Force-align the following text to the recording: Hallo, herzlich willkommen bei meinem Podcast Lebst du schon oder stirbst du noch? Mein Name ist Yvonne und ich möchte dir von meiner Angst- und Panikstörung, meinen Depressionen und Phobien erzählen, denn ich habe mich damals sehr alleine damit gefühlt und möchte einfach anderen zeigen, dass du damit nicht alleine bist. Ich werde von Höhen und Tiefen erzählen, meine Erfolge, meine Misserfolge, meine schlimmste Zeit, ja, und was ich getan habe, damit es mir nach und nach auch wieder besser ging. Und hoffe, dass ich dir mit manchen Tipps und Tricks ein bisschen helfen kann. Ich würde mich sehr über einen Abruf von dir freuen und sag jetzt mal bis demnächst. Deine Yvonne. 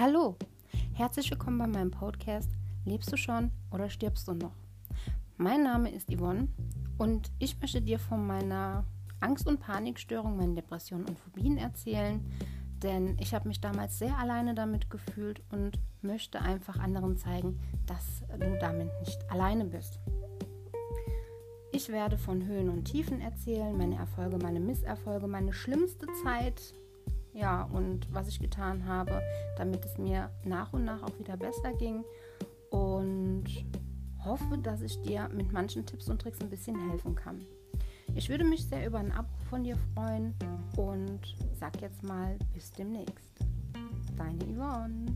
Hallo, 0.00 0.36
herzlich 0.92 1.28
willkommen 1.28 1.58
bei 1.58 1.66
meinem 1.66 1.90
Podcast 1.90 2.48
Lebst 2.84 3.10
du 3.12 3.16
schon 3.16 3.50
oder 3.72 3.90
stirbst 3.90 4.28
du 4.28 4.34
noch? 4.34 4.52
Mein 5.38 5.64
Name 5.64 5.90
ist 5.90 6.08
Yvonne 6.08 6.46
und 6.98 7.32
ich 7.40 7.60
möchte 7.60 7.82
dir 7.82 7.98
von 7.98 8.24
meiner 8.24 8.84
Angst- 9.18 9.48
und 9.48 9.58
Panikstörung, 9.58 10.36
meinen 10.36 10.54
Depressionen 10.54 11.04
und 11.06 11.18
Phobien 11.18 11.58
erzählen, 11.58 12.24
denn 12.80 13.16
ich 13.18 13.34
habe 13.34 13.48
mich 13.48 13.60
damals 13.60 13.98
sehr 13.98 14.16
alleine 14.16 14.54
damit 14.54 14.88
gefühlt 14.88 15.42
und 15.50 15.80
möchte 16.00 16.40
einfach 16.40 16.78
anderen 16.78 17.16
zeigen, 17.16 17.58
dass 17.86 18.22
du 18.38 18.56
damit 18.60 18.92
nicht 19.00 19.28
alleine 19.32 19.64
bist. 19.64 19.98
Ich 21.72 21.88
werde 21.88 22.18
von 22.18 22.46
Höhen 22.46 22.68
und 22.68 22.84
Tiefen 22.84 23.20
erzählen, 23.20 23.76
meine 23.76 23.96
Erfolge, 23.96 24.38
meine 24.38 24.60
Misserfolge, 24.60 25.26
meine 25.26 25.52
schlimmste 25.52 26.06
Zeit, 26.22 26.72
ja, 27.38 27.62
und 27.72 28.12
was 28.12 28.28
ich 28.28 28.40
getan 28.40 28.86
habe, 28.86 29.22
damit 29.56 29.84
es 29.84 29.96
mir 29.96 30.30
nach 30.44 30.72
und 30.72 30.84
nach 30.84 31.02
auch 31.02 31.18
wieder 31.18 31.36
besser 31.36 31.72
ging. 31.74 32.04
Und 32.70 33.44
hoffe, 34.24 34.58
dass 34.58 34.82
ich 34.82 35.00
dir 35.02 35.28
mit 35.32 35.52
manchen 35.52 35.86
Tipps 35.86 36.08
und 36.08 36.20
Tricks 36.20 36.40
ein 36.40 36.50
bisschen 36.50 36.90
helfen 36.90 37.14
kann. 37.14 37.44
Ich 38.14 38.28
würde 38.28 38.44
mich 38.44 38.66
sehr 38.66 38.86
über 38.86 38.98
einen 38.98 39.12
Abruf 39.12 39.40
von 39.48 39.62
dir 39.62 39.76
freuen 39.94 40.34
und 40.76 41.20
sag 41.58 41.80
jetzt 41.80 42.02
mal 42.02 42.36
bis 42.52 42.72
demnächst. 42.72 43.30
Deine 44.16 44.44
Yvonne. 44.44 45.06